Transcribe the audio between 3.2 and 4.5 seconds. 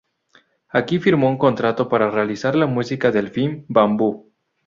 film "Bambú".